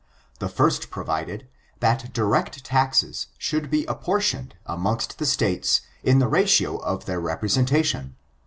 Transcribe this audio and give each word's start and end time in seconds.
The 0.39 0.49
first 0.49 0.89
provided, 0.89 1.47
that 1.79 2.11
direct 2.11 2.65
taxes 2.65 3.27
should 3.37 3.69
be 3.69 3.85
apportioned 3.85 4.55
amongst 4.65 5.19
the 5.19 5.27
States 5.27 5.81
in 6.03 6.17
the 6.17 6.27
ratio 6.27 6.77
of 6.77 7.05
their 7.05 7.19
representation. 7.19 8.15